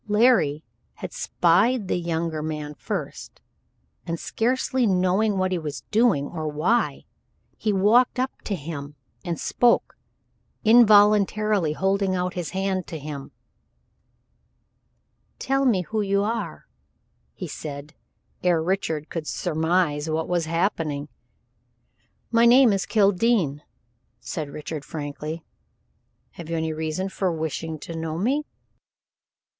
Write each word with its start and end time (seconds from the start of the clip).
Larry 0.07 0.63
had 0.95 1.13
spied 1.13 1.87
the 1.87 1.99
younger 1.99 2.41
man 2.41 2.73
first, 2.73 3.39
and, 4.07 4.19
scarcely 4.19 4.87
knowing 4.87 5.37
what 5.37 5.51
he 5.51 5.59
was 5.59 5.81
doing, 5.91 6.25
or 6.25 6.47
why, 6.47 7.05
he 7.55 7.71
walked 7.71 8.17
up 8.17 8.31
to 8.45 8.55
him, 8.55 8.95
and 9.23 9.39
spoke, 9.39 9.99
involuntarily 10.63 11.73
holding 11.73 12.15
out 12.15 12.33
his 12.33 12.49
hand 12.49 12.87
to 12.87 12.97
him. 12.97 13.31
"Tell 15.37 15.65
me 15.65 15.83
who 15.83 16.01
you 16.01 16.23
are," 16.23 16.65
he 17.35 17.47
said, 17.47 17.93
ere 18.41 18.59
Richard 18.63 19.07
could 19.07 19.27
surmise 19.27 20.09
what 20.09 20.27
was 20.27 20.45
happening. 20.45 21.09
"My 22.31 22.47
name 22.47 22.73
is 22.73 22.87
Kildene," 22.87 23.61
said 24.19 24.49
Richard, 24.49 24.83
frankly. 24.83 25.45
"Have 26.31 26.49
you 26.49 26.57
any 26.57 26.73
reason 26.73 27.07
for 27.07 27.31
wishing 27.31 27.77
to 27.81 27.95
know 27.95 28.17
me?" 28.17 28.47